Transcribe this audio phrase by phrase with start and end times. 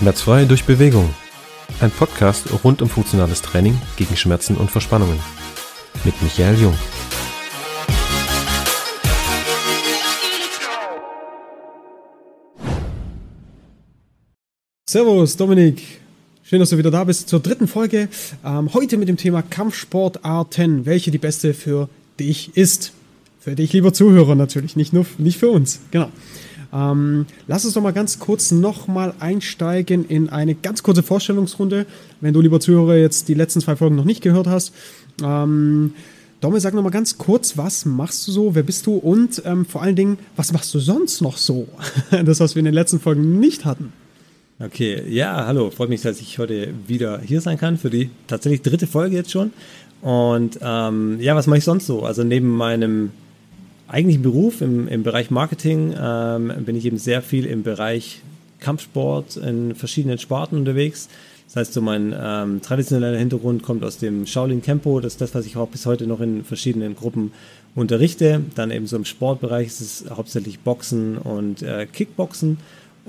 [0.00, 1.14] Schmerzfrei durch Bewegung.
[1.80, 5.18] Ein Podcast rund um funktionales Training gegen Schmerzen und Verspannungen.
[6.06, 6.74] Mit Michael Jung.
[14.88, 15.82] Servus, Dominik.
[16.44, 18.08] Schön, dass du wieder da bist zur dritten Folge.
[18.42, 22.94] Ähm, heute mit dem Thema Kampfsportarten, welche die beste für dich ist.
[23.38, 25.80] Für dich, lieber Zuhörer, natürlich, nicht nur nicht für uns.
[25.90, 26.10] Genau.
[26.72, 31.86] Ähm, lass uns doch mal ganz kurz nochmal einsteigen in eine ganz kurze Vorstellungsrunde.
[32.20, 34.72] Wenn du, lieber Zuhörer, jetzt die letzten zwei Folgen noch nicht gehört hast.
[35.22, 35.94] Ähm,
[36.40, 39.82] Domme, sag nochmal ganz kurz, was machst du so, wer bist du und ähm, vor
[39.82, 41.68] allen Dingen, was machst du sonst noch so?
[42.24, 43.92] das, was wir in den letzten Folgen nicht hatten.
[44.58, 48.62] Okay, ja, hallo, freut mich, dass ich heute wieder hier sein kann für die tatsächlich
[48.62, 49.52] dritte Folge jetzt schon.
[50.00, 52.04] Und ähm, ja, was mache ich sonst so?
[52.04, 53.10] Also neben meinem
[53.90, 58.20] eigentlichen Beruf im, im Bereich Marketing ähm, bin ich eben sehr viel im Bereich
[58.60, 61.08] Kampfsport in verschiedenen Sparten unterwegs.
[61.46, 65.00] Das heißt, so mein ähm, traditioneller Hintergrund kommt aus dem Shaolin Kempo.
[65.00, 67.32] Das ist das, was ich auch bis heute noch in verschiedenen Gruppen
[67.74, 68.42] unterrichte.
[68.54, 72.58] Dann eben so im Sportbereich ist es hauptsächlich Boxen und äh, Kickboxen.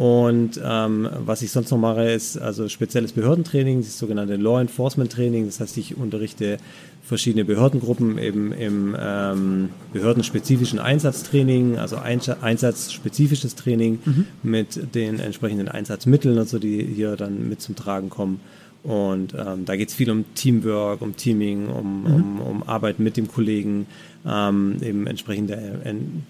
[0.01, 5.11] Und ähm, was ich sonst noch mache, ist also spezielles Behördentraining, das sogenannte Law Enforcement
[5.11, 5.45] Training.
[5.45, 6.57] Das heißt, ich unterrichte
[7.03, 14.25] verschiedene Behördengruppen eben im ähm, behördenspezifischen Einsatztraining, also einsatzspezifisches Training mhm.
[14.41, 18.39] mit den entsprechenden Einsatzmitteln, also die hier dann mit zum Tragen kommen.
[18.83, 22.13] Und ähm, da geht es viel um Teamwork, um Teaming, um, mhm.
[22.13, 23.85] um, um Arbeit mit dem Kollegen,
[24.25, 25.79] ähm, eben entsprechend der,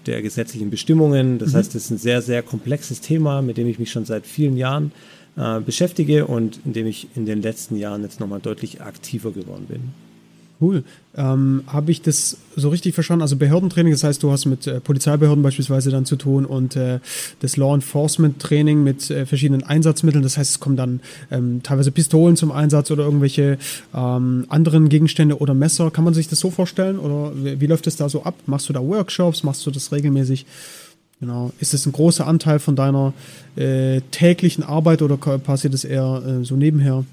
[0.06, 1.38] der, gesetzlichen Bestimmungen.
[1.38, 1.56] Das mhm.
[1.56, 4.56] heißt, es ist ein sehr, sehr komplexes Thema, mit dem ich mich schon seit vielen
[4.56, 4.92] Jahren
[5.36, 9.66] äh, beschäftige und in dem ich in den letzten Jahren jetzt nochmal deutlich aktiver geworden
[9.66, 10.11] bin.
[10.62, 10.84] Cool.
[11.16, 13.22] Ähm, Habe ich das so richtig verstanden?
[13.22, 17.00] Also Behördentraining, das heißt, du hast mit äh, Polizeibehörden beispielsweise dann zu tun und äh,
[17.40, 20.22] das Law Enforcement Training mit äh, verschiedenen Einsatzmitteln.
[20.22, 21.00] Das heißt, es kommen dann
[21.32, 23.58] ähm, teilweise Pistolen zum Einsatz oder irgendwelche
[23.92, 25.90] ähm, anderen Gegenstände oder Messer.
[25.90, 27.00] Kann man sich das so vorstellen?
[27.00, 28.36] Oder wie, wie läuft es da so ab?
[28.46, 29.42] Machst du da Workshops?
[29.42, 30.46] Machst du das regelmäßig?
[31.18, 31.50] Genau.
[31.58, 33.14] Ist das ein großer Anteil von deiner
[33.56, 37.04] äh, täglichen Arbeit oder passiert das eher äh, so nebenher?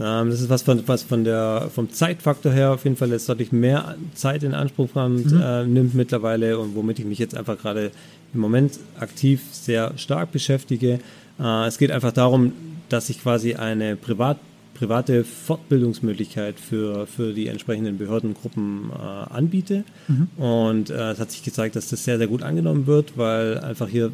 [0.00, 3.28] Ähm, das ist was von, was von der, vom Zeitfaktor her auf jeden Fall jetzt
[3.28, 5.40] deutlich mehr Zeit in Anspruch kommt, mhm.
[5.40, 7.90] äh, nimmt mittlerweile und womit ich mich jetzt einfach gerade
[8.34, 11.00] im Moment aktiv sehr stark beschäftige.
[11.40, 12.52] Äh, es geht einfach darum,
[12.88, 14.38] dass ich quasi eine privat,
[14.74, 19.84] private Fortbildungsmöglichkeit für, für die entsprechenden Behördengruppen äh, anbiete.
[20.06, 20.28] Mhm.
[20.42, 23.88] Und äh, es hat sich gezeigt, dass das sehr, sehr gut angenommen wird, weil einfach
[23.88, 24.12] hier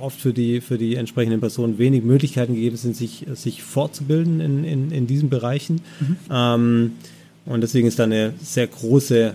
[0.00, 4.64] oft für die, für die entsprechenden Personen wenig Möglichkeiten gegeben sind, sich, sich fortzubilden in,
[4.64, 5.80] in, in diesen Bereichen.
[6.00, 6.16] Mhm.
[6.30, 6.92] Ähm,
[7.46, 9.34] und deswegen ist da eine sehr große,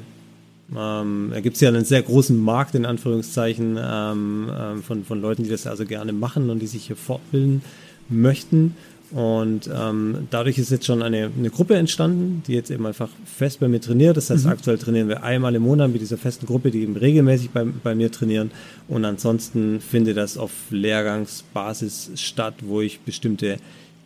[0.75, 5.21] ähm, da gibt es ja einen sehr großen Markt in Anführungszeichen ähm, ähm, von, von
[5.21, 7.61] Leuten, die das also gerne machen und die sich hier fortbilden
[8.09, 8.75] möchten.
[9.11, 13.59] Und ähm, dadurch ist jetzt schon eine, eine Gruppe entstanden, die jetzt eben einfach fest
[13.59, 14.17] bei mir trainiert.
[14.17, 14.51] Das heißt, mhm.
[14.51, 17.95] aktuell trainieren wir einmal im Monat mit dieser festen Gruppe, die eben regelmäßig bei, bei
[17.95, 18.51] mir trainieren.
[18.87, 23.57] Und ansonsten findet das auf Lehrgangsbasis statt, wo ich bestimmte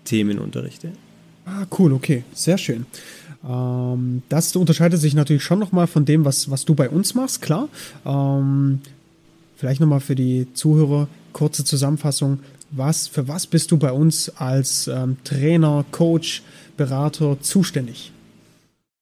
[0.05, 0.89] Themen unterrichte.
[1.45, 2.85] Ah, cool, okay, sehr schön.
[3.45, 7.41] Ähm, das unterscheidet sich natürlich schon nochmal von dem, was, was du bei uns machst,
[7.41, 7.67] klar.
[8.05, 8.79] Ähm,
[9.57, 12.39] vielleicht nochmal für die Zuhörer kurze Zusammenfassung
[12.71, 16.43] was, für was bist du bei uns als ähm, Trainer, Coach,
[16.77, 18.11] Berater zuständig?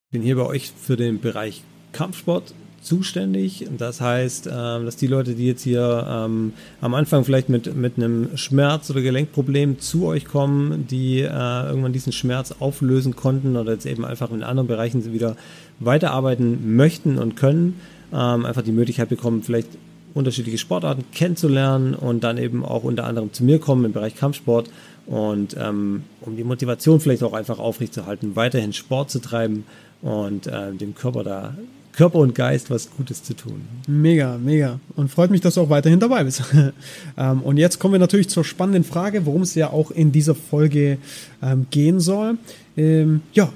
[0.08, 1.64] Ich bin hier bei euch für den Bereich
[1.94, 3.68] Kampfsport zuständig.
[3.78, 7.98] Das heißt, ähm, dass die Leute, die jetzt hier ähm, am Anfang vielleicht mit, mit
[7.98, 13.74] einem Schmerz oder Gelenkproblem zu euch kommen, die äh, irgendwann diesen Schmerz auflösen konnten oder
[13.74, 15.38] jetzt eben einfach in anderen Bereichen wieder
[15.80, 17.80] weiterarbeiten möchten und können,
[18.12, 19.70] ähm, einfach die Möglichkeit bekommen, vielleicht
[20.14, 24.70] unterschiedliche Sportarten kennenzulernen und dann eben auch unter anderem zu mir kommen im Bereich Kampfsport
[25.06, 29.66] und ähm, um die Motivation vielleicht auch einfach aufrechtzuerhalten, weiterhin Sport zu treiben
[30.02, 31.56] und äh, dem Körper da
[31.94, 33.62] Körper und Geist was Gutes zu tun.
[33.88, 34.80] Mega, mega.
[34.96, 36.42] Und freut mich, dass du auch weiterhin dabei bist.
[37.18, 40.36] ähm, und jetzt kommen wir natürlich zur spannenden Frage, worum es ja auch in dieser
[40.36, 40.98] Folge
[41.44, 42.38] ähm, gehen soll.
[42.78, 43.52] Ähm, ja,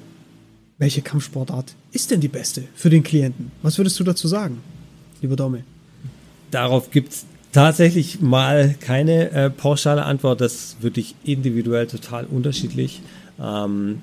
[0.78, 3.52] welche Kampfsportart ist denn die beste für den Klienten?
[3.62, 4.60] Was würdest du dazu sagen,
[5.22, 5.64] lieber Domme?
[6.56, 10.42] Darauf gibt es tatsächlich mal keine äh, pauschale Antwort.
[10.42, 13.02] Das ist wirklich individuell total unterschiedlich.
[13.42, 14.02] Ähm,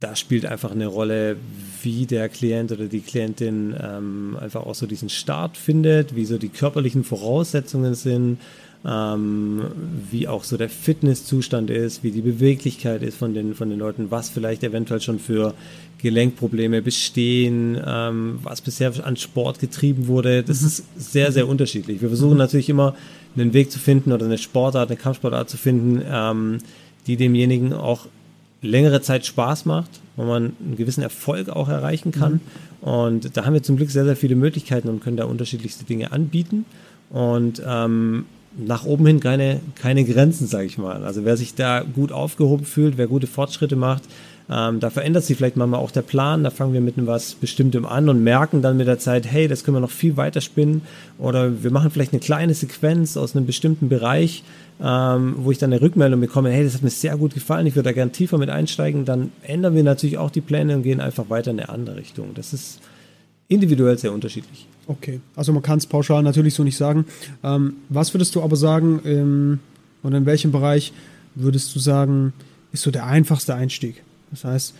[0.00, 1.38] da spielt einfach eine Rolle,
[1.82, 6.36] wie der Klient oder die Klientin ähm, einfach auch so diesen Start findet, wie so
[6.36, 8.38] die körperlichen Voraussetzungen sind,
[8.86, 9.62] ähm,
[10.10, 14.10] wie auch so der Fitnesszustand ist, wie die Beweglichkeit ist von den, von den Leuten,
[14.10, 15.54] was vielleicht eventuell schon für
[15.98, 20.42] Gelenkprobleme bestehen, ähm, was bisher an Sport getrieben wurde.
[20.42, 20.66] Das mhm.
[20.68, 22.00] ist sehr, sehr unterschiedlich.
[22.00, 22.38] Wir versuchen mhm.
[22.38, 22.94] natürlich immer
[23.34, 26.58] einen Weg zu finden oder eine Sportart, eine Kampfsportart zu finden, ähm,
[27.08, 28.06] die demjenigen auch
[28.62, 32.34] längere Zeit Spaß macht, wo man einen gewissen Erfolg auch erreichen kann.
[32.82, 32.88] Mhm.
[32.88, 36.12] Und da haben wir zum Glück sehr, sehr viele Möglichkeiten und können da unterschiedlichste Dinge
[36.12, 36.66] anbieten.
[37.10, 41.04] Und ähm, nach oben hin keine, keine Grenzen, sage ich mal.
[41.04, 44.04] Also wer sich da gut aufgehoben fühlt, wer gute Fortschritte macht,
[44.48, 47.84] ähm, da verändert sich vielleicht manchmal auch der Plan, da fangen wir mit etwas Bestimmtem
[47.84, 50.82] an und merken dann mit der Zeit, hey, das können wir noch viel weiter spinnen
[51.18, 54.44] oder wir machen vielleicht eine kleine Sequenz aus einem bestimmten Bereich,
[54.80, 57.74] ähm, wo ich dann eine Rückmeldung bekomme, hey, das hat mir sehr gut gefallen, ich
[57.74, 61.00] würde da gerne tiefer mit einsteigen, dann ändern wir natürlich auch die Pläne und gehen
[61.00, 62.30] einfach weiter in eine andere Richtung.
[62.34, 62.80] Das ist
[63.48, 64.66] individuell sehr unterschiedlich.
[64.86, 67.06] Okay, also man kann es pauschal natürlich so nicht sagen.
[67.42, 69.58] Ähm, was würdest du aber sagen, ähm,
[70.02, 70.92] oder in welchem Bereich
[71.34, 72.32] würdest du sagen,
[72.72, 74.02] ist so der einfachste Einstieg?
[74.30, 74.74] Das heißt,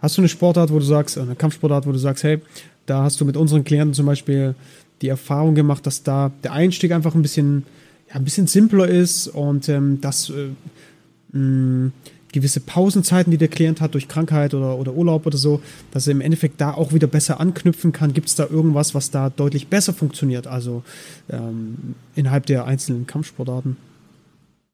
[0.00, 2.40] hast du eine Sportart, wo du sagst, eine Kampfsportart, wo du sagst, hey,
[2.86, 4.54] da hast du mit unseren Klienten zum Beispiel
[5.02, 7.64] die Erfahrung gemacht, dass da der Einstieg einfach ein bisschen,
[8.08, 10.48] ja, ein bisschen simpler ist und ähm, dass äh,
[11.36, 11.90] mh,
[12.32, 15.60] gewisse Pausenzeiten, die der Klient hat durch Krankheit oder, oder Urlaub oder so,
[15.90, 18.12] dass er im Endeffekt da auch wieder besser anknüpfen kann.
[18.12, 20.82] Gibt es da irgendwas, was da deutlich besser funktioniert, also
[21.30, 23.76] ähm, innerhalb der einzelnen Kampfsportarten?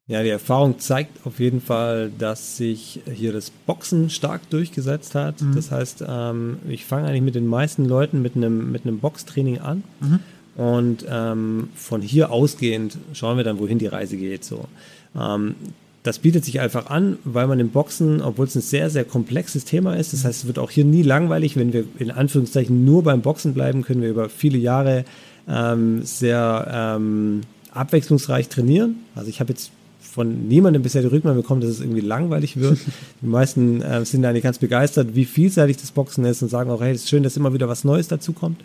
[0.07, 5.41] Ja, die Erfahrung zeigt auf jeden Fall, dass sich hier das Boxen stark durchgesetzt hat.
[5.41, 5.55] Mhm.
[5.55, 9.61] Das heißt, ähm, ich fange eigentlich mit den meisten Leuten mit einem, mit einem Boxtraining
[9.61, 9.83] an.
[10.01, 10.21] Mhm.
[10.57, 14.45] Und ähm, von hier ausgehend schauen wir dann, wohin die Reise geht.
[14.45, 14.67] So.
[15.19, 15.55] Ähm,
[16.05, 19.65] das bietet sich einfach an, weil man im Boxen, obwohl es ein sehr, sehr komplexes
[19.65, 23.03] Thema ist, das heißt, es wird auch hier nie langweilig, wenn wir in Anführungszeichen nur
[23.03, 25.07] beim Boxen bleiben, können wir über viele Jahre
[25.49, 27.41] ähm, sehr ähm,
[27.73, 28.97] abwechslungsreich trainieren.
[29.15, 29.71] Also ich habe jetzt
[30.03, 32.79] von niemandem bisher die Rückmeldung bekommen, dass es irgendwie langweilig wird.
[33.23, 36.83] Die meisten äh, sind eigentlich ganz begeistert, wie vielseitig das Boxen ist und sagen auch,
[36.83, 38.61] hey, es ist schön, dass immer wieder was Neues dazu kommt.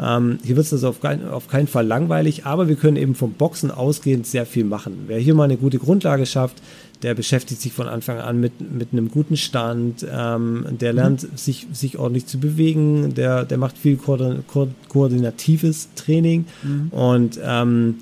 [0.00, 3.14] Ähm, hier wird es also auf, kein, auf, keinen Fall langweilig, aber wir können eben
[3.14, 5.04] vom Boxen ausgehend sehr viel machen.
[5.06, 6.62] Wer hier mal eine gute Grundlage schafft,
[7.02, 11.36] der beschäftigt sich von Anfang an mit, mit einem guten Stand, ähm, der lernt mhm.
[11.36, 16.88] sich, sich ordentlich zu bewegen, der, der macht viel koordinatives Training mhm.
[16.90, 17.96] und ähm,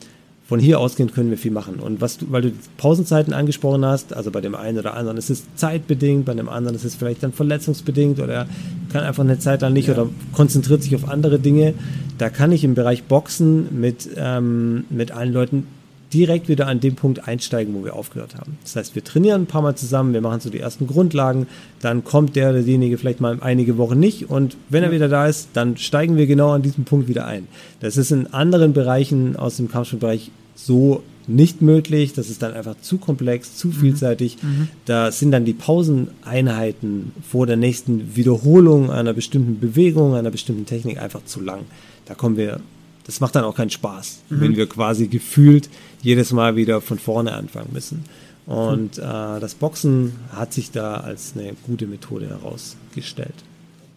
[0.50, 1.76] von hier ausgehend können wir viel machen.
[1.76, 5.30] Und was du, weil du Pausenzeiten angesprochen hast, also bei dem einen oder anderen ist
[5.30, 8.48] es zeitbedingt, bei dem anderen ist es vielleicht dann verletzungsbedingt oder
[8.92, 9.94] kann einfach eine Zeit lang nicht ja.
[9.94, 11.74] oder konzentriert sich auf andere Dinge.
[12.18, 15.68] Da kann ich im Bereich Boxen mit, ähm, mit allen Leuten
[16.12, 18.58] direkt wieder an dem Punkt einsteigen, wo wir aufgehört haben.
[18.64, 21.46] Das heißt, wir trainieren ein paar Mal zusammen, wir machen so die ersten Grundlagen,
[21.80, 25.28] dann kommt der oder derjenige vielleicht mal einige Wochen nicht und wenn er wieder da
[25.28, 27.46] ist, dann steigen wir genau an diesem Punkt wieder ein.
[27.78, 30.32] Das ist in anderen Bereichen aus dem Kampfsportbereich
[30.64, 32.12] so nicht möglich.
[32.12, 33.72] Das ist dann einfach zu komplex, zu mhm.
[33.72, 34.42] vielseitig.
[34.42, 34.68] Mhm.
[34.84, 41.00] Da sind dann die Pauseneinheiten vor der nächsten Wiederholung einer bestimmten Bewegung, einer bestimmten Technik
[41.00, 41.60] einfach zu lang.
[42.06, 42.60] Da kommen wir,
[43.06, 44.40] das macht dann auch keinen Spaß, mhm.
[44.40, 45.70] wenn wir quasi gefühlt
[46.02, 48.04] jedes Mal wieder von vorne anfangen müssen.
[48.46, 53.34] Und äh, das Boxen hat sich da als eine gute Methode herausgestellt.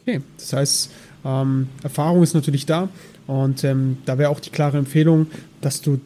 [0.02, 0.92] Okay, das heißt,
[1.26, 2.90] ähm, Erfahrung ist natürlich da
[3.26, 5.28] und ähm, da wäre auch die klare Empfehlung,
[5.62, 6.00] dass du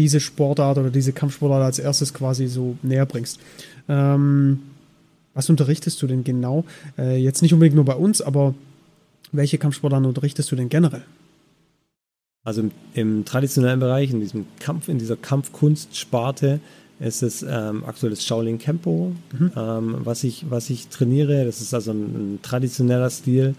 [0.00, 3.38] diese Sportart oder diese Kampfsportart als erstes quasi so näher bringst.
[3.86, 4.60] Ähm,
[5.34, 6.64] was unterrichtest du denn genau?
[6.96, 8.54] Äh, jetzt nicht unbedingt nur bei uns, aber
[9.30, 11.02] welche Kampfsportarten unterrichtest du denn generell?
[12.44, 16.60] Also im, im traditionellen Bereich, in diesem Kampf, in dieser Kampfkunstsparte,
[16.98, 19.52] ist es ähm, aktuell das Shaolin Kempo, mhm.
[19.54, 21.44] ähm, was, ich, was ich trainiere.
[21.44, 23.54] Das ist also ein, ein traditioneller Stil.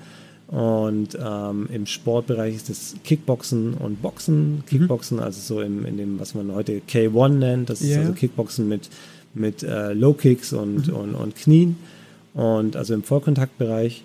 [0.51, 4.55] Und ähm, im Sportbereich ist es Kickboxen und Boxen.
[4.55, 4.65] Mhm.
[4.65, 5.23] Kickboxen, mhm.
[5.23, 7.69] also so im, in dem, was man heute K1 nennt.
[7.69, 7.91] Das yeah.
[7.91, 8.89] ist also Kickboxen mit,
[9.33, 10.93] mit äh, Low Kicks und, mhm.
[10.93, 11.77] und, und Knien.
[12.33, 14.03] Und also im Vollkontaktbereich.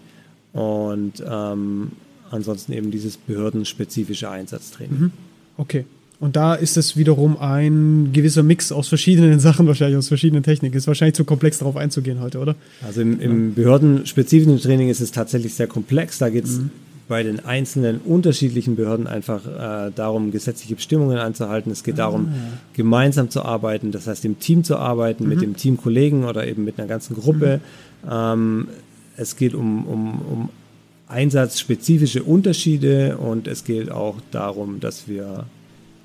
[0.52, 1.92] Und ähm,
[2.30, 5.00] ansonsten eben dieses behördenspezifische Einsatztraining.
[5.00, 5.12] Mhm.
[5.56, 5.84] Okay.
[6.18, 10.76] Und da ist es wiederum ein gewisser Mix aus verschiedenen Sachen, wahrscheinlich aus verschiedenen Techniken.
[10.76, 12.54] Ist wahrscheinlich zu komplex darauf einzugehen heute, oder?
[12.84, 16.18] Also im, im behördenspezifischen Training ist es tatsächlich sehr komplex.
[16.18, 16.70] Da geht es mhm.
[17.06, 21.70] bei den einzelnen unterschiedlichen Behörden einfach äh, darum, gesetzliche Bestimmungen einzuhalten.
[21.70, 22.32] Es geht ah, darum, ja.
[22.72, 25.28] gemeinsam zu arbeiten, das heißt im Team zu arbeiten, mhm.
[25.28, 27.60] mit dem Teamkollegen oder eben mit einer ganzen Gruppe.
[28.02, 28.08] Mhm.
[28.10, 28.68] Ähm,
[29.18, 30.48] es geht um, um, um
[31.08, 35.46] einsatzspezifische Unterschiede und es geht auch darum, dass wir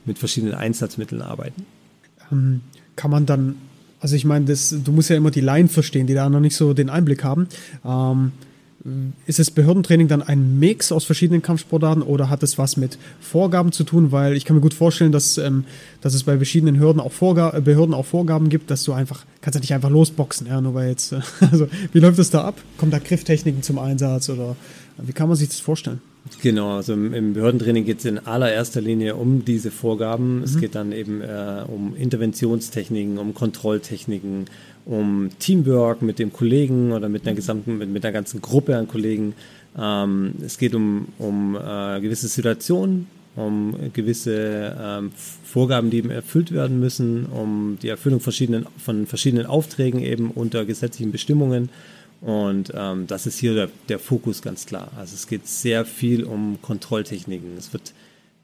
[0.06, 1.66] mit verschiedenen Einsatzmitteln arbeiten.
[2.32, 2.62] Ähm,
[2.96, 3.56] kann man dann,
[4.00, 6.74] also ich meine, du musst ja immer die Laien verstehen, die da noch nicht so
[6.74, 7.48] den Einblick haben.
[7.86, 8.32] Ähm,
[9.28, 13.72] ist das Behördentraining dann ein Mix aus verschiedenen Kampfsportarten oder hat es was mit Vorgaben
[13.72, 14.12] zu tun?
[14.12, 15.66] Weil ich kann mir gut vorstellen, dass, ähm,
[16.02, 19.56] dass es bei verschiedenen Hürden auch äh, Behörden auch Vorgaben gibt, dass du einfach, kannst
[19.56, 21.14] ja nicht einfach losboxen, ja, nur weil jetzt,
[21.52, 22.60] also wie läuft das da ab?
[22.78, 24.56] Kommen da Grifftechniken zum Einsatz oder
[24.98, 26.02] wie kann man sich das vorstellen?
[26.42, 30.38] Genau, also im, Behördentraining geht es in allererster Linie um diese Vorgaben.
[30.38, 30.44] Mhm.
[30.44, 34.46] Es geht dann eben äh, um Interventionstechniken, um Kontrolltechniken,
[34.86, 38.88] um Teamwork mit dem Kollegen oder mit einer gesamten, mit, mit einer ganzen Gruppe an
[38.88, 39.34] Kollegen.
[39.78, 45.12] Ähm, es geht um, um äh, gewisse Situationen, um gewisse ähm,
[45.44, 50.66] Vorgaben, die eben erfüllt werden müssen, um die Erfüllung verschiedenen, von verschiedenen Aufträgen eben unter
[50.66, 51.70] gesetzlichen Bestimmungen.
[52.22, 54.92] Und ähm, das ist hier der, der Fokus ganz klar.
[54.96, 57.58] Also es geht sehr viel um Kontrolltechniken.
[57.58, 57.94] Es wird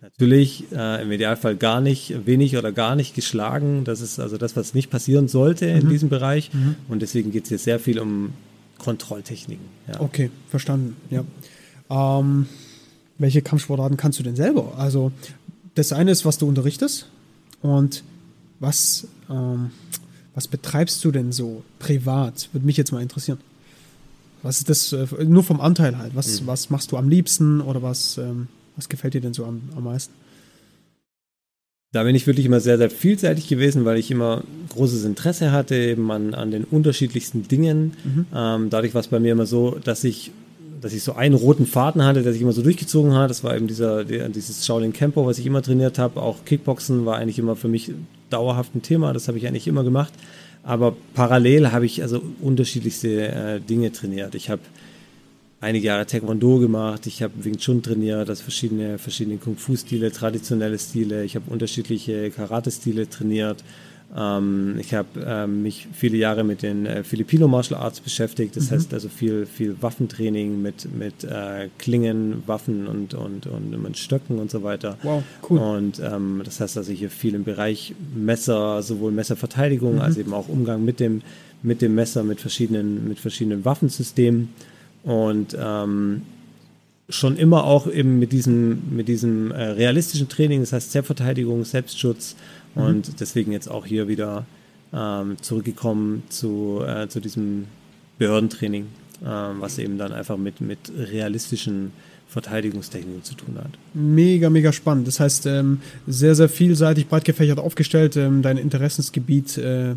[0.02, 3.84] Natürlich äh, im Idealfall gar nicht, wenig oder gar nicht geschlagen.
[3.84, 5.90] Das ist also das, was nicht passieren sollte in mhm.
[5.90, 6.54] diesem Bereich.
[6.54, 6.76] Mhm.
[6.88, 8.34] Und deswegen geht es hier sehr viel um
[8.78, 9.66] Kontrolltechniken.
[9.92, 10.00] Ja.
[10.00, 10.96] Okay, verstanden.
[11.10, 11.24] Ja.
[11.90, 12.46] Ähm,
[13.18, 14.78] welche Kampfsportarten kannst du denn selber?
[14.78, 15.12] Also
[15.74, 17.08] das eine ist, was du unterrichtest
[17.64, 18.04] und
[18.60, 19.72] was, ähm,
[20.36, 22.50] was betreibst du denn so privat?
[22.54, 23.40] Würde mich jetzt mal interessieren.
[24.44, 26.48] Was ist das, äh, nur vom Anteil halt, was, mhm.
[26.48, 29.84] was machst du am liebsten oder was, ähm, was gefällt dir denn so am, am
[29.84, 30.14] meisten?
[31.94, 35.76] Da bin ich wirklich immer sehr, sehr vielseitig gewesen, weil ich immer großes Interesse hatte
[35.76, 37.94] eben an, an den unterschiedlichsten Dingen.
[38.04, 38.26] Mhm.
[38.36, 40.32] Ähm, dadurch war es bei mir immer so, dass ich,
[40.82, 43.30] dass ich so einen roten Faden hatte, der sich immer so durchgezogen hat.
[43.30, 46.22] Das war eben dieser, dieses Shaolin Campo, was ich immer trainiert habe.
[46.22, 47.92] Auch Kickboxen war eigentlich immer für mich
[48.30, 49.14] dauerhaft ein Thema.
[49.14, 50.14] Das habe ich eigentlich immer gemacht.
[50.68, 54.36] Aber parallel habe ich also unterschiedlichste äh, Dinge trainiert.
[54.36, 54.62] Ich habe
[55.62, 61.24] einige Jahre Taekwondo gemacht, ich habe Wing Chun trainiert, das verschiedene, verschiedene Kung-Fu-Stile, traditionelle Stile,
[61.24, 63.64] ich habe unterschiedliche Karate-Stile trainiert.
[64.16, 68.70] Ähm, ich habe ähm, mich viele Jahre mit den äh, Filipino Martial Arts beschäftigt, das
[68.70, 68.76] mhm.
[68.76, 74.40] heißt also viel, viel Waffentraining mit, mit äh, Klingen, Waffen und, und, und mit Stöcken
[74.40, 74.98] und so weiter.
[75.04, 75.60] Wow, cool.
[75.60, 80.02] Und ähm, das heißt also hier viel im Bereich Messer, sowohl Messerverteidigung mhm.
[80.02, 81.22] als eben auch Umgang mit dem,
[81.62, 84.50] mit dem Messer, mit verschiedenen, mit verschiedenen Waffensystemen.
[85.04, 86.22] Und ähm,
[87.10, 92.36] schon immer auch eben mit diesem, mit diesem äh, realistischen Training, das heißt Selbstverteidigung, Selbstschutz
[92.78, 92.86] mhm.
[92.86, 94.46] und deswegen jetzt auch hier wieder
[94.94, 97.66] ähm, zurückgekommen zu, äh, zu diesem
[98.18, 98.88] Behördentraining,
[99.26, 101.92] ähm, was eben dann einfach mit, mit realistischen
[102.30, 103.72] Verteidigungstechniken zu tun hat.
[103.94, 105.08] Mega, mega spannend.
[105.08, 108.18] Das heißt, ähm, sehr, sehr vielseitig, breit gefächert aufgestellt.
[108.18, 109.96] Ähm, dein Interessensgebiet äh,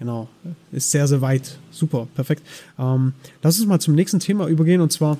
[0.00, 0.28] Genau,
[0.72, 1.58] ist sehr, sehr weit.
[1.70, 2.42] Super, perfekt.
[2.78, 5.18] Ähm, lass uns mal zum nächsten Thema übergehen und zwar,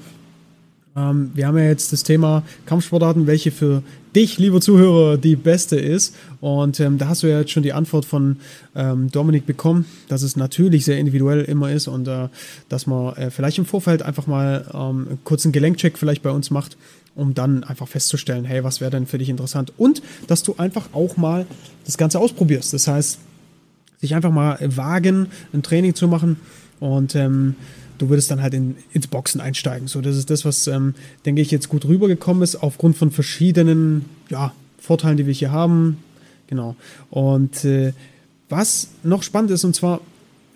[0.97, 3.83] ähm, wir haben ja jetzt das Thema Kampfsportarten, welche für
[4.15, 6.15] dich, lieber Zuhörer, die beste ist.
[6.41, 8.37] Und ähm, da hast du ja jetzt schon die Antwort von
[8.75, 12.29] ähm, Dominik bekommen, dass es natürlich sehr individuell immer ist und äh,
[12.69, 16.51] dass man äh, vielleicht im Vorfeld einfach mal ähm, einen kurzen Gelenkcheck vielleicht bei uns
[16.51, 16.77] macht
[17.17, 19.73] um dann einfach festzustellen, hey, was wäre denn für dich interessant?
[19.77, 21.45] Und dass du einfach auch mal
[21.85, 22.73] das Ganze ausprobierst.
[22.73, 23.19] Das heißt,
[24.01, 26.37] sich einfach mal wagen, ein Training zu machen
[26.79, 27.57] und ähm,
[28.01, 29.87] du würdest dann halt in, ins Boxen einsteigen.
[29.87, 30.95] So, das ist das, was, ähm,
[31.27, 35.99] denke ich, jetzt gut rübergekommen ist, aufgrund von verschiedenen ja, Vorteilen, die wir hier haben.
[36.47, 36.77] Genau.
[37.11, 37.93] Und äh,
[38.49, 40.01] was noch spannend ist, und zwar,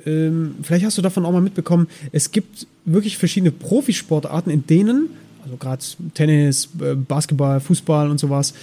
[0.06, 5.10] ähm, vielleicht hast du davon auch mal mitbekommen, es gibt wirklich verschiedene Profisportarten, in denen,
[5.44, 5.84] also gerade
[6.14, 8.54] Tennis, äh, Basketball, Fußball und sowas,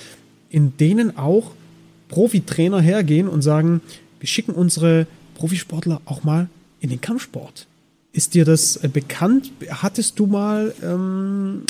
[0.50, 1.52] in denen auch
[2.10, 3.82] Profitrainer hergehen und sagen,
[4.20, 6.50] wir schicken unsere Profisportler auch mal
[6.82, 7.68] in den Kampfsport.
[8.14, 9.52] Ist dir das äh, bekannt?
[9.70, 11.64] Hattest du mal ähm,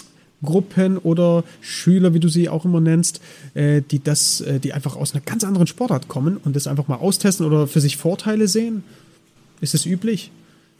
[0.43, 3.21] Gruppen oder Schüler, wie du sie auch immer nennst,
[3.53, 6.88] äh, die das, äh, die einfach aus einer ganz anderen Sportart kommen und das einfach
[6.88, 8.83] mal austesten oder für sich Vorteile sehen?
[9.62, 10.31] Ist das üblich?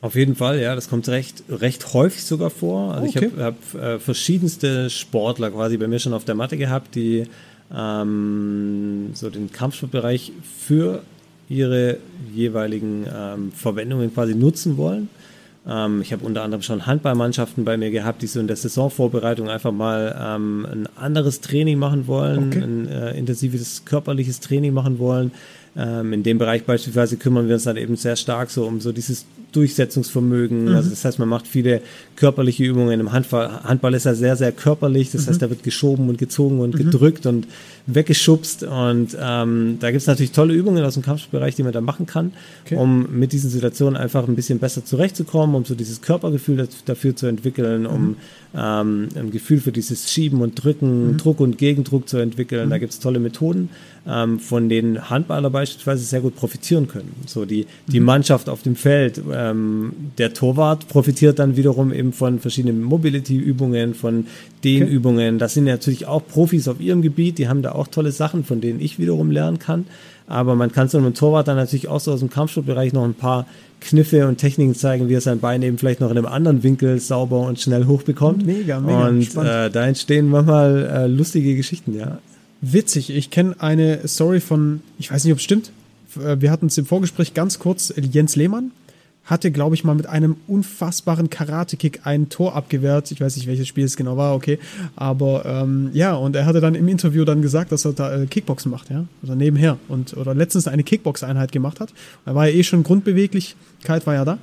[0.01, 2.96] Auf jeden Fall, ja, das kommt recht, recht häufig sogar vor.
[2.96, 3.30] Also okay.
[3.32, 7.25] ich habe hab, äh, verschiedenste Sportler quasi bei mir schon auf der Matte gehabt, die
[7.72, 11.03] ähm, so den Kampfsportbereich für
[11.50, 11.98] ihre
[12.34, 15.10] jeweiligen ähm, Verwendungen quasi nutzen wollen.
[15.68, 19.50] Ähm, ich habe unter anderem schon Handballmannschaften bei mir gehabt, die so in der Saisonvorbereitung
[19.50, 22.63] einfach mal ähm, ein anderes Training machen wollen, okay.
[22.63, 25.32] ein äh, intensives körperliches Training machen wollen.
[25.77, 28.91] Ähm, in dem Bereich beispielsweise kümmern wir uns dann eben sehr stark so um so
[28.91, 30.65] dieses Durchsetzungsvermögen.
[30.65, 30.75] Mhm.
[30.75, 31.81] Also das heißt, man macht viele
[32.15, 33.00] körperliche Übungen.
[33.00, 35.12] Im Handball, Handball ist ja sehr, sehr körperlich.
[35.12, 35.29] Das mhm.
[35.29, 36.79] heißt, da wird geschoben und gezogen und mhm.
[36.79, 37.48] gedrückt und
[37.88, 38.63] weggeschubst.
[38.63, 42.05] Und ähm, da gibt es natürlich tolle Übungen aus dem Kampfbereich, die man da machen
[42.05, 42.34] kann,
[42.65, 42.75] okay.
[42.75, 47.27] um mit diesen Situationen einfach ein bisschen besser zurechtzukommen, um so dieses Körpergefühl dafür zu
[47.27, 48.15] entwickeln, um mhm.
[48.55, 51.17] ähm, ein Gefühl für dieses Schieben und Drücken, mhm.
[51.17, 52.70] Druck und Gegendruck zu entwickeln.
[52.70, 52.79] Da mhm.
[52.79, 53.70] gibt es tolle Methoden.
[54.08, 57.13] Ähm, von den Handballer beispielsweise sehr gut profitieren können.
[57.27, 58.00] So die, die.
[58.00, 64.27] Mannschaft auf dem Feld, ähm, der Torwart profitiert dann wiederum eben von verschiedenen Mobility-Übungen, von
[64.63, 65.36] Dehnübungen.
[65.36, 65.38] Okay.
[65.39, 68.62] Das sind natürlich auch Profis auf ihrem Gebiet, die haben da auch tolle Sachen, von
[68.62, 69.86] denen ich wiederum lernen kann.
[70.27, 73.15] Aber man kann so einem Torwart dann natürlich auch so aus dem Kampfsportbereich noch ein
[73.15, 73.48] paar
[73.81, 77.00] Kniffe und Techniken zeigen, wie er sein Bein eben vielleicht noch in einem anderen Winkel
[77.00, 78.45] sauber und schnell hochbekommt.
[78.45, 79.07] Mega, mega.
[79.07, 82.19] Und äh, da entstehen manchmal äh, lustige Geschichten, ja.
[82.62, 85.71] Witzig, ich kenne eine Story von, ich weiß nicht, ob es stimmt.
[86.24, 88.71] Äh, wir hatten es im Vorgespräch ganz kurz, Jens Lehmann
[89.25, 93.12] hatte, glaube ich, mal mit einem unfassbaren Karate-Kick ein Tor abgewehrt.
[93.12, 94.60] Ich weiß nicht, welches Spiel es genau war, okay.
[94.96, 98.25] Aber ähm, ja, und er hatte dann im Interview dann gesagt, dass er da äh,
[98.25, 99.06] Kickboxen macht, ja.
[99.22, 99.78] Also nebenher.
[99.88, 101.94] Und, oder letztens eine Kickbox-Einheit gemacht hat.
[102.25, 104.38] Er war ja eh schon Grundbeweglichkeit, war ja da.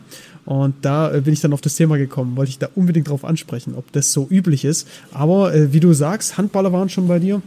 [0.44, 3.25] Und da äh, bin ich dann auf das Thema gekommen, wollte ich da unbedingt drauf
[3.25, 4.88] ansprechen, ob das so üblich ist.
[5.12, 7.42] Aber äh, wie du sagst, Handballer waren schon bei dir.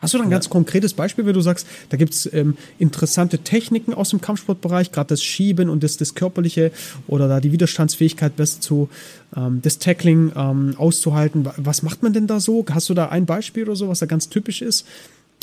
[0.00, 0.36] Hast du da ein ja.
[0.36, 4.92] ganz konkretes Beispiel, wenn du sagst, da gibt es ähm, interessante Techniken aus dem Kampfsportbereich,
[4.92, 6.72] gerade das Schieben und das, das Körperliche
[7.06, 8.88] oder da die Widerstandsfähigkeit besser zu,
[9.36, 11.48] ähm, das Tackling ähm, auszuhalten.
[11.56, 12.64] Was macht man denn da so?
[12.70, 14.86] Hast du da ein Beispiel oder so, was da ganz typisch ist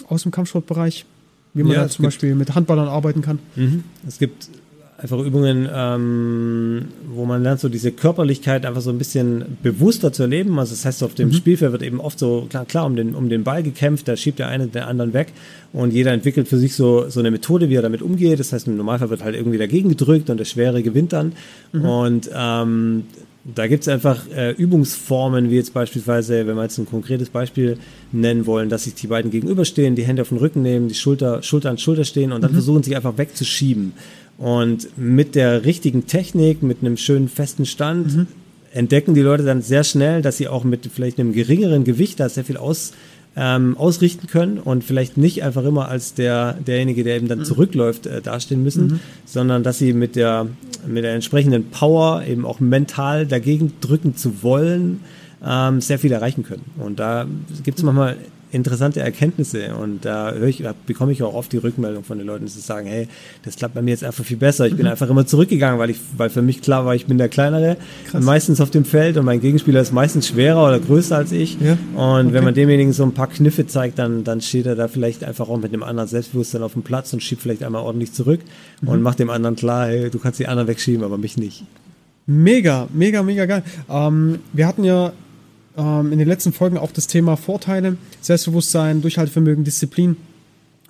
[0.08, 1.06] aus dem Kampfsportbereich?
[1.54, 3.40] Wie man ja, da zum Beispiel mit Handballern arbeiten kann?
[3.56, 3.84] Mhm.
[4.08, 4.50] Es gibt
[4.98, 10.24] einfach Übungen, ähm, wo man lernt, so diese Körperlichkeit einfach so ein bisschen bewusster zu
[10.24, 10.58] erleben.
[10.58, 11.34] Also das heißt, auf dem mhm.
[11.34, 14.40] Spielfeld wird eben oft so, klar, klar um, den, um den Ball gekämpft, da schiebt
[14.40, 15.34] der eine den anderen weg
[15.72, 18.40] und jeder entwickelt für sich so, so eine Methode, wie er damit umgeht.
[18.40, 21.34] Das heißt, im Normalfall wird halt irgendwie dagegen gedrückt und der Schwere gewinnt dann.
[21.74, 21.86] Mhm.
[21.86, 23.04] Und ähm,
[23.56, 27.78] da gibt es einfach äh, Übungsformen, wie jetzt beispielsweise, wenn wir jetzt ein konkretes Beispiel
[28.12, 31.44] nennen wollen, dass sich die beiden gegenüberstehen, die Hände auf den Rücken nehmen, die Schulter,
[31.44, 32.56] Schulter an Schulter stehen und dann mhm.
[32.56, 33.94] versuchen sich einfach wegzuschieben.
[34.38, 38.28] Und mit der richtigen Technik, mit einem schönen festen Stand, mhm.
[38.72, 42.30] entdecken die Leute dann sehr schnell, dass sie auch mit vielleicht einem geringeren Gewicht da
[42.30, 42.94] sehr viel aus,
[43.36, 47.46] ähm, ausrichten können und vielleicht nicht einfach immer als der, derjenige, der eben dann mhm.
[47.46, 49.00] zurückläuft, äh, dastehen müssen, mhm.
[49.26, 50.48] sondern dass sie mit der,
[50.88, 55.02] mit der entsprechenden Power eben auch mental dagegen drücken zu wollen,
[55.46, 56.66] ähm, sehr viel erreichen können.
[56.78, 57.28] Und da
[57.64, 58.18] gibt es manchmal
[58.52, 62.46] interessante Erkenntnisse und da höre ich, bekomme ich auch oft die Rückmeldung von den Leuten,
[62.46, 63.08] die sagen, hey,
[63.44, 64.66] das klappt bei mir jetzt einfach viel besser.
[64.68, 64.92] Ich bin mhm.
[64.92, 67.78] einfach immer zurückgegangen, weil ich, weil für mich klar war, ich bin der kleinere,
[68.10, 68.24] Krass.
[68.24, 71.58] meistens auf dem Feld und mein Gegenspieler ist meistens schwerer oder größer als ich.
[71.60, 71.78] Ja?
[71.96, 72.34] Und okay.
[72.34, 75.50] wenn man demjenigen so ein paar Kniffe zeigt, dann, dann steht er da vielleicht einfach
[75.50, 78.40] auch mit einem anderen Selbstbewusstsein auf dem Platz und schiebt vielleicht einmal ordentlich zurück
[78.82, 78.88] mhm.
[78.88, 81.64] und macht dem anderen klar, hey, du kannst die anderen wegschieben, aber mich nicht.
[82.28, 83.64] Mega, mega, mega geil.
[83.90, 85.14] Ähm, wir hatten ja
[85.78, 90.18] ähm, in den letzten Folgen auch das Thema Vorteile, Selbstbewusstsein, Durchhaltevermögen, Disziplin.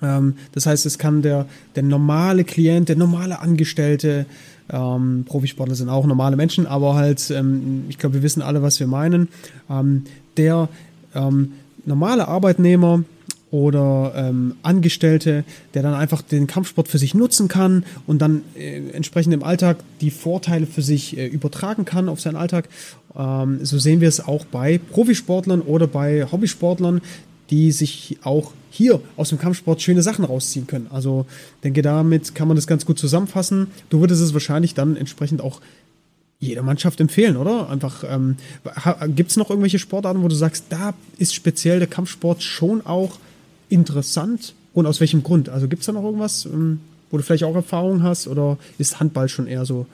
[0.01, 1.45] Ähm, das heißt, es kann der,
[1.75, 4.25] der normale Klient, der normale Angestellte,
[4.69, 8.79] ähm, Profisportler sind auch normale Menschen, aber halt, ähm, ich glaube, wir wissen alle, was
[8.79, 9.29] wir meinen.
[9.69, 10.03] Ähm,
[10.35, 10.69] der
[11.15, 11.53] ähm,
[11.85, 13.03] normale Arbeitnehmer,
[13.51, 18.89] oder ähm, Angestellte, der dann einfach den Kampfsport für sich nutzen kann und dann äh,
[18.91, 22.67] entsprechend im Alltag die Vorteile für sich äh, übertragen kann auf seinen Alltag.
[23.15, 27.01] Ähm, so sehen wir es auch bei Profisportlern oder bei Hobbysportlern,
[27.49, 30.87] die sich auch hier aus dem Kampfsport schöne Sachen rausziehen können.
[30.89, 31.25] Also
[31.63, 33.67] denke, damit kann man das ganz gut zusammenfassen.
[33.89, 35.61] Du würdest es wahrscheinlich dann entsprechend auch
[36.39, 37.69] jeder Mannschaft empfehlen, oder?
[37.69, 38.35] Einfach, ähm,
[39.15, 43.17] gibt es noch irgendwelche Sportarten, wo du sagst, da ist speziell der Kampfsport schon auch
[43.69, 45.49] interessant und aus welchem Grund?
[45.49, 48.99] Also gibt es da noch irgendwas, ähm, wo du vielleicht auch Erfahrung hast oder ist
[48.99, 49.85] Handball schon eher so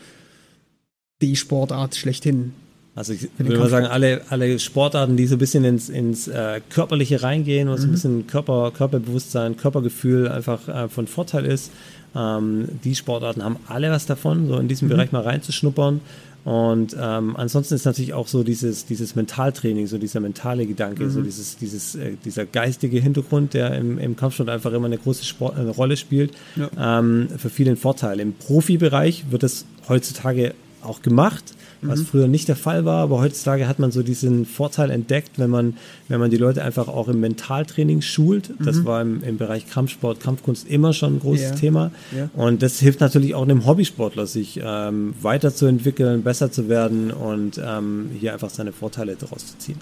[1.22, 2.54] die Sportart schlechthin?
[2.96, 6.62] Also ich würde mal sagen, alle, alle Sportarten, die so ein bisschen ins, ins äh,
[6.70, 7.80] Körperliche reingehen und mhm.
[7.80, 7.94] so ein mhm.
[7.94, 11.72] bisschen Körper, Körperbewusstsein, Körpergefühl einfach äh, von Vorteil ist,
[12.16, 14.92] ähm, die Sportarten haben alle was davon, so in diesem mhm.
[14.92, 16.02] Bereich mal reinzuschnuppern.
[16.46, 21.10] Und ähm, ansonsten ist natürlich auch so dieses, dieses Mentaltraining, so dieser mentale Gedanke, mhm.
[21.10, 25.24] so dieses, dieses, äh, dieser geistige Hintergrund, der im, im Kampfsport einfach immer eine große
[25.24, 27.00] Sport, eine Rolle spielt, ja.
[27.00, 28.20] ähm, für viele ein Vorteil.
[28.20, 31.54] Im Profibereich wird das heutzutage auch gemacht
[31.88, 32.06] was mhm.
[32.06, 35.78] früher nicht der Fall war, aber heutzutage hat man so diesen Vorteil entdeckt, wenn man,
[36.08, 38.50] wenn man die Leute einfach auch im Mentaltraining schult.
[38.60, 38.66] Mhm.
[38.66, 41.56] Das war im, im Bereich Kampfsport, Kampfkunst immer schon ein großes ja.
[41.56, 41.92] Thema.
[42.16, 42.30] Ja.
[42.34, 48.10] Und das hilft natürlich auch einem Hobbysportler, sich ähm, weiterzuentwickeln, besser zu werden und ähm,
[48.20, 49.80] hier einfach seine Vorteile daraus zu ziehen.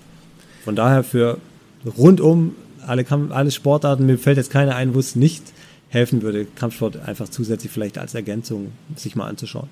[0.63, 1.37] Von daher für
[1.97, 5.43] rundum alle, alle Sportarten, mir fällt jetzt keine ein, wo es nicht
[5.89, 9.69] helfen würde, Kampfsport einfach zusätzlich vielleicht als Ergänzung sich mal anzuschauen.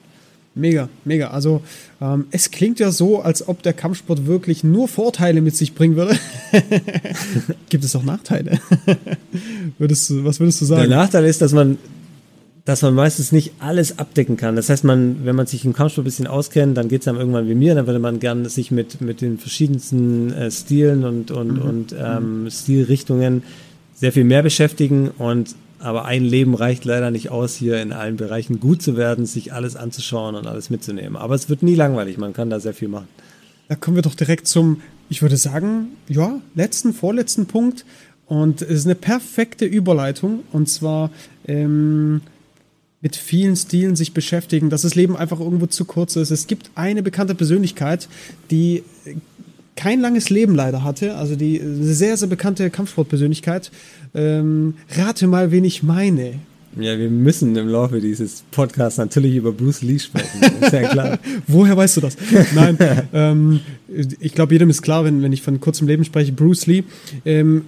[0.56, 1.30] Mega, mega.
[1.30, 1.62] Also
[2.02, 5.96] ähm, es klingt ja so, als ob der Kampfsport wirklich nur Vorteile mit sich bringen
[5.96, 6.18] würde.
[7.70, 8.60] Gibt es auch Nachteile?
[9.78, 10.90] würdest du, was würdest du sagen?
[10.90, 11.78] Der Nachteil ist, dass man,
[12.66, 14.56] dass man meistens nicht alles abdecken kann.
[14.56, 17.20] Das heißt, man, wenn man sich im Kampfsport ein bisschen auskennt, dann geht es einem
[17.20, 21.32] irgendwann wie mir, dann würde man gerne sich mit, mit den verschiedensten äh, Stilen und,
[21.32, 21.62] und, mhm.
[21.62, 23.44] und ähm, Stilrichtungen
[23.94, 28.18] sehr viel mehr beschäftigen und aber ein Leben reicht leider nicht aus, hier in allen
[28.18, 31.16] Bereichen gut zu werden, sich alles anzuschauen und alles mitzunehmen.
[31.16, 33.08] Aber es wird nie langweilig, man kann da sehr viel machen.
[33.70, 37.86] Da kommen wir doch direkt zum, ich würde sagen, ja, letzten, vorletzten Punkt.
[38.26, 40.44] Und es ist eine perfekte Überleitung.
[40.52, 41.12] Und zwar
[41.48, 42.22] ähm,
[43.02, 46.32] mit vielen Stilen sich beschäftigen, dass das Leben einfach irgendwo zu kurz ist.
[46.32, 48.10] Es gibt eine bekannte Persönlichkeit,
[48.52, 48.84] die
[49.80, 53.72] kein langes Leben leider hatte, also die eine sehr, sehr bekannte Kampfsportpersönlichkeit.
[54.14, 56.34] Ähm, rate mal, wen ich meine.
[56.78, 60.42] Ja, wir müssen im Laufe dieses Podcasts natürlich über Bruce Lee sprechen.
[60.62, 61.20] Ist ja klar.
[61.48, 62.18] Woher weißt du das?
[62.54, 62.78] Nein,
[63.14, 63.62] ähm,
[64.20, 66.84] ich glaube, jedem ist klar, wenn, wenn ich von kurzem Leben spreche, Bruce Lee.
[67.24, 67.64] Ähm,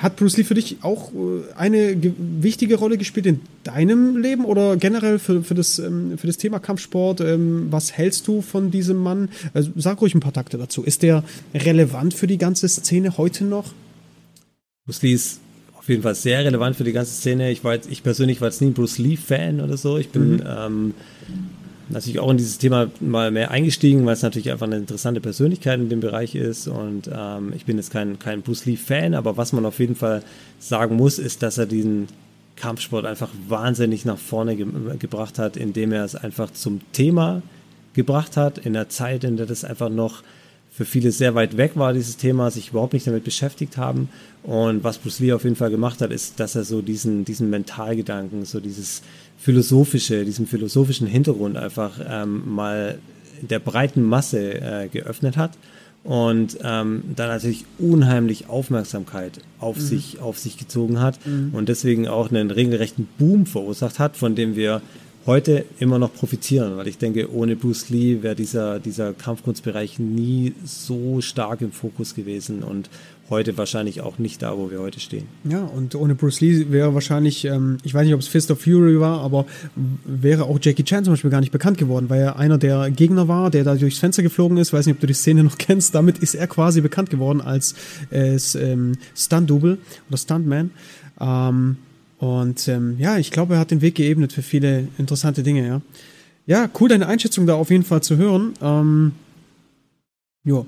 [0.00, 1.94] hat Bruce Lee für dich auch äh, eine
[2.40, 6.58] wichtige Rolle gespielt in deinem Leben oder generell für, für, das, ähm, für das Thema
[6.58, 7.20] Kampfsport?
[7.20, 9.28] Ähm, was hältst du von diesem Mann?
[9.52, 10.82] Also sag ruhig ein paar Takte dazu.
[10.82, 11.22] Ist der
[11.54, 13.72] relevant für die ganze Szene heute noch?
[14.86, 15.40] Bruce Lee ist
[15.76, 17.50] auf jeden Fall sehr relevant für die ganze Szene.
[17.50, 19.98] Ich, war jetzt, ich persönlich war jetzt nie ein Bruce Lee-Fan oder so.
[19.98, 20.42] Ich bin mhm.
[20.46, 20.94] ähm,
[21.90, 25.80] natürlich auch in dieses Thema mal mehr eingestiegen, weil es natürlich einfach eine interessante Persönlichkeit
[25.80, 26.68] in dem Bereich ist.
[26.68, 30.22] Und ähm, ich bin jetzt kein, kein Bruce Lee-Fan, aber was man auf jeden Fall
[30.58, 32.08] sagen muss, ist, dass er diesen
[32.56, 34.66] Kampfsport einfach wahnsinnig nach vorne ge
[34.98, 37.42] gebracht hat, indem er es einfach zum Thema
[37.94, 40.22] gebracht hat, in der Zeit, in der das einfach noch
[40.80, 44.08] für viele sehr weit weg war, dieses Thema, sich überhaupt nicht damit beschäftigt haben.
[44.42, 47.50] Und was Bruce Lee auf jeden Fall gemacht hat, ist, dass er so diesen, diesen
[47.50, 49.02] Mentalgedanken, so dieses
[49.36, 52.98] philosophische, diesen philosophischen Hintergrund einfach ähm, mal
[53.42, 55.50] der breiten Masse äh, geöffnet hat
[56.02, 59.80] und ähm, dann natürlich unheimlich Aufmerksamkeit auf mhm.
[59.82, 61.50] sich auf sich gezogen hat mhm.
[61.52, 64.80] und deswegen auch einen regelrechten Boom verursacht hat, von dem wir
[65.26, 70.54] heute immer noch profitieren, weil ich denke, ohne Bruce Lee wäre dieser, dieser Kampfkunstbereich nie
[70.64, 72.88] so stark im Fokus gewesen und
[73.30, 75.28] heute wahrscheinlich auch nicht da, wo wir heute stehen.
[75.44, 78.60] Ja, und ohne Bruce Lee wäre wahrscheinlich, ähm, ich weiß nicht, ob es Fist of
[78.60, 79.46] Fury war, aber
[80.04, 83.28] wäre auch Jackie Chan zum Beispiel gar nicht bekannt geworden, weil er einer der Gegner
[83.28, 84.72] war, der da durchs Fenster geflogen ist.
[84.72, 85.94] Weiß nicht, ob du die Szene noch kennst.
[85.94, 87.74] Damit ist er quasi bekannt geworden als
[88.10, 89.78] äh, ähm, Stunt-Double
[90.08, 90.70] oder Stuntman.
[91.20, 91.76] Ähm,
[92.20, 95.80] und ähm, ja, ich glaube, er hat den Weg geebnet für viele interessante Dinge, ja.
[96.46, 98.52] Ja, cool, deine Einschätzung da auf jeden Fall zu hören.
[98.60, 99.12] Ähm,
[100.44, 100.66] jo.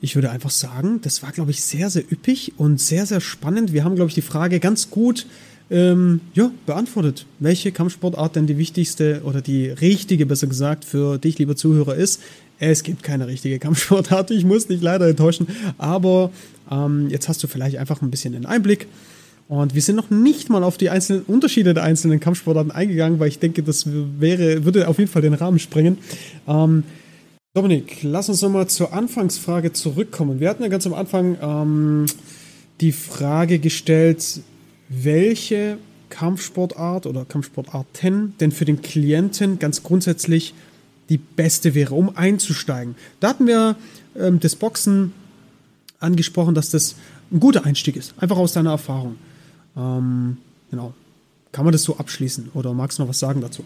[0.00, 3.72] Ich würde einfach sagen, das war, glaube ich, sehr, sehr üppig und sehr, sehr spannend.
[3.72, 5.26] Wir haben, glaube ich, die Frage ganz gut
[5.70, 11.38] ähm, ja, beantwortet, welche Kampfsportart denn die wichtigste oder die richtige, besser gesagt, für dich,
[11.38, 12.20] lieber Zuhörer, ist.
[12.58, 16.30] Es gibt keine richtige Kampfsportart, ich muss dich leider enttäuschen, aber
[16.70, 18.86] ähm, jetzt hast du vielleicht einfach ein bisschen einen Einblick
[19.48, 23.28] und wir sind noch nicht mal auf die einzelnen Unterschiede der einzelnen Kampfsportarten eingegangen, weil
[23.28, 25.98] ich denke, das wäre, würde auf jeden Fall den Rahmen sprengen.
[26.48, 26.84] Ähm,
[27.52, 30.40] Dominik, lass uns nochmal zur Anfangsfrage zurückkommen.
[30.40, 32.06] Wir hatten ja ganz am Anfang ähm,
[32.80, 34.40] die Frage gestellt,
[34.88, 35.78] welche
[36.08, 40.54] Kampfsportart oder Kampfsportarten denn für den Klienten ganz grundsätzlich
[41.10, 42.94] die beste wäre, um einzusteigen.
[43.20, 43.76] Da hatten wir
[44.16, 45.12] ähm, das Boxen
[46.00, 46.96] angesprochen, dass das
[47.30, 49.16] ein guter Einstieg ist, einfach aus deiner Erfahrung.
[49.76, 50.38] Ähm,
[50.70, 50.94] genau.
[51.52, 53.64] Kann man das so abschließen oder magst du noch was sagen dazu?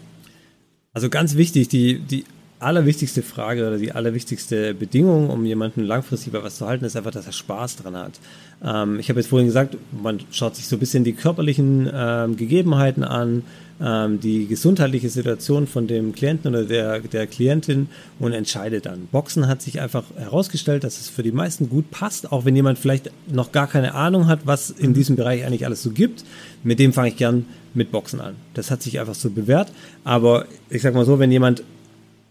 [0.93, 2.25] Also ganz wichtig, die, die
[2.59, 7.11] allerwichtigste Frage oder die allerwichtigste Bedingung, um jemanden langfristig bei was zu halten, ist einfach,
[7.11, 8.19] dass er Spaß dran hat.
[8.63, 12.35] Ähm, ich habe jetzt vorhin gesagt, man schaut sich so ein bisschen die körperlichen ähm,
[12.35, 13.43] Gegebenheiten an,
[13.81, 17.87] ähm, die gesundheitliche Situation von dem Klienten oder der, der Klientin
[18.19, 19.07] und entscheidet dann.
[19.09, 22.77] Boxen hat sich einfach herausgestellt, dass es für die meisten gut passt, auch wenn jemand
[22.77, 26.25] vielleicht noch gar keine Ahnung hat, was in diesem Bereich eigentlich alles so gibt.
[26.63, 28.35] Mit dem fange ich gern mit Boxen an.
[28.53, 29.71] Das hat sich einfach so bewährt.
[30.03, 31.63] Aber ich sag mal so, wenn jemand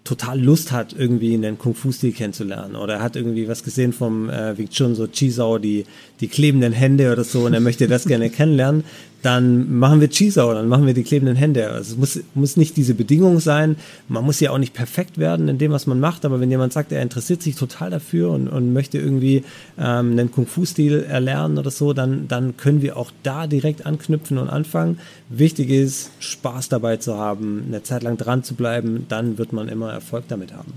[0.08, 2.76] total Lust hat, irgendwie einen Kung-Fu-Stil kennenzulernen.
[2.76, 5.84] Oder er hat irgendwie was gesehen vom äh, Wing Chun, so Chisao, die,
[6.20, 8.84] die klebenden Hände oder so, und er möchte das gerne kennenlernen
[9.22, 11.70] dann machen wir Cheeseau, dann machen wir die klebenden Hände.
[11.70, 13.76] Also es muss, muss nicht diese Bedingung sein.
[14.08, 16.72] Man muss ja auch nicht perfekt werden in dem, was man macht, aber wenn jemand
[16.72, 19.44] sagt, er interessiert sich total dafür und, und möchte irgendwie
[19.76, 24.48] ähm, einen Kung-Fu-Stil erlernen oder so, dann, dann können wir auch da direkt anknüpfen und
[24.48, 24.98] anfangen.
[25.28, 29.68] Wichtig ist, Spaß dabei zu haben, eine Zeit lang dran zu bleiben, dann wird man
[29.68, 30.72] immer Erfolg damit haben.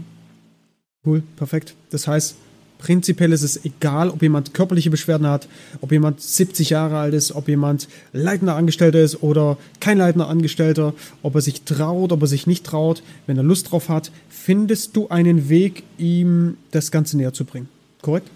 [1.05, 1.75] Cool, perfekt.
[1.89, 2.35] Das heißt,
[2.81, 5.47] Prinzipiell ist es egal, ob jemand körperliche Beschwerden hat,
[5.81, 10.95] ob jemand 70 Jahre alt ist, ob jemand leitender Angestellter ist oder kein leitender Angestellter,
[11.21, 13.03] ob er sich traut, ob er sich nicht traut.
[13.27, 17.69] Wenn er Lust drauf hat, findest du einen Weg, ihm das Ganze näher zu bringen.
[18.01, 18.31] Korrekt?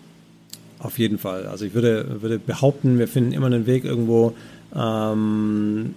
[0.78, 1.48] Auf jeden Fall.
[1.48, 4.36] Also ich würde, würde behaupten, wir finden immer einen Weg irgendwo
[4.76, 5.96] ähm,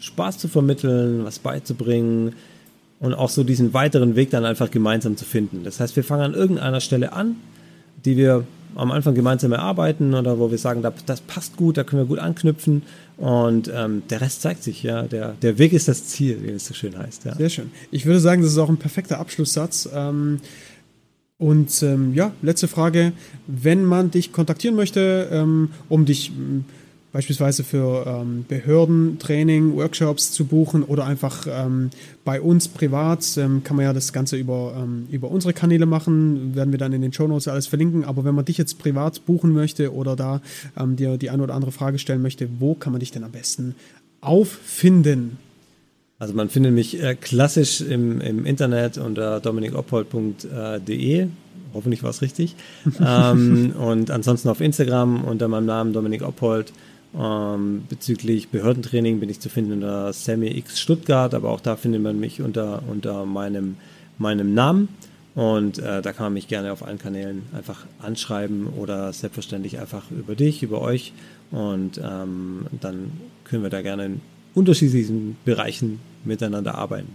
[0.00, 2.32] Spaß zu vermitteln, was beizubringen
[2.98, 5.64] und auch so diesen weiteren Weg dann einfach gemeinsam zu finden.
[5.64, 7.36] Das heißt, wir fangen an irgendeiner Stelle an,
[8.04, 8.44] die wir
[8.76, 12.18] am Anfang gemeinsam erarbeiten oder wo wir sagen, das passt gut, da können wir gut
[12.20, 12.82] anknüpfen
[13.20, 15.02] und ähm, der Rest zeigt sich, ja.
[15.02, 17.26] Der, der Weg ist das Ziel, wie es so schön heißt.
[17.26, 17.34] Ja.
[17.34, 17.70] Sehr schön.
[17.90, 19.88] Ich würde sagen, das ist auch ein perfekter Abschlusssatz.
[19.94, 20.40] Ähm,
[21.36, 23.12] und ähm, ja, letzte Frage.
[23.46, 26.32] Wenn man dich kontaktieren möchte, ähm, um dich
[27.12, 31.90] beispielsweise für ähm, Behördentraining, Workshops zu buchen oder einfach ähm,
[32.24, 36.54] bei uns privat, ähm, kann man ja das Ganze über, ähm, über unsere Kanäle machen,
[36.54, 38.04] werden wir dann in den Show Notes alles verlinken.
[38.04, 40.40] Aber wenn man dich jetzt privat buchen möchte oder da
[40.78, 43.32] ähm, dir die eine oder andere Frage stellen möchte, wo kann man dich denn am
[43.32, 43.74] besten
[44.20, 45.38] auffinden?
[46.20, 51.28] Also man findet mich äh, klassisch im, im Internet unter dominikoppold.de.
[51.72, 52.56] Hoffentlich war es richtig.
[53.00, 56.72] ähm, und ansonsten auf Instagram unter meinem Namen Dominik Oppold.
[57.18, 62.02] Ähm, bezüglich Behördentraining bin ich zu finden unter Sammy X Stuttgart, aber auch da findet
[62.02, 63.76] man mich unter, unter meinem,
[64.18, 64.88] meinem Namen.
[65.34, 70.10] Und äh, da kann man mich gerne auf allen Kanälen einfach anschreiben oder selbstverständlich einfach
[70.10, 71.12] über dich, über euch.
[71.50, 73.12] Und ähm, dann
[73.44, 74.20] können wir da gerne in
[74.54, 77.14] unterschiedlichen Bereichen miteinander arbeiten.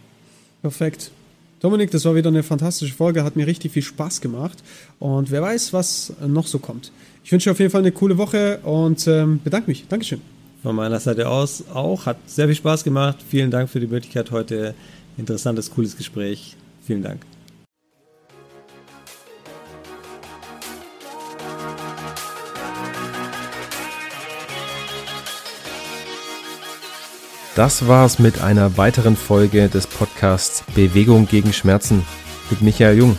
[0.61, 1.11] Perfekt.
[1.59, 4.63] Dominik, das war wieder eine fantastische Folge, hat mir richtig viel Spaß gemacht.
[4.99, 6.91] Und wer weiß, was noch so kommt.
[7.25, 9.87] Ich wünsche auf jeden Fall eine coole Woche und ähm, bedanke mich.
[9.89, 10.21] Dankeschön.
[10.61, 12.05] Von meiner Seite aus auch.
[12.05, 13.17] Hat sehr viel Spaß gemacht.
[13.27, 14.75] Vielen Dank für die Möglichkeit heute.
[15.17, 16.55] Interessantes, cooles Gespräch.
[16.85, 17.21] Vielen Dank.
[27.55, 32.05] Das war's mit einer weiteren Folge des Podcasts Bewegung gegen Schmerzen
[32.51, 33.17] mit Michael Jung.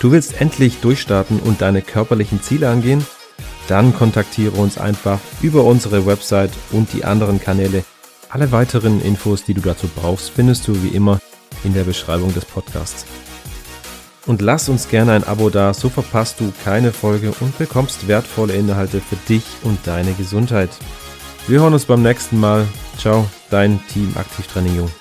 [0.00, 3.06] Du willst endlich durchstarten und deine körperlichen Ziele angehen?
[3.68, 7.84] Dann kontaktiere uns einfach über unsere Website und die anderen Kanäle.
[8.30, 11.20] Alle weiteren Infos, die du dazu brauchst, findest du wie immer
[11.64, 13.04] in der Beschreibung des Podcasts.
[14.24, 18.54] Und lass uns gerne ein Abo da, so verpasst du keine Folge und bekommst wertvolle
[18.54, 20.70] Inhalte für dich und deine Gesundheit.
[21.46, 22.66] Wir hören uns beim nächsten Mal.
[22.96, 24.99] Ciao, dein Team Aktivtraining Jung.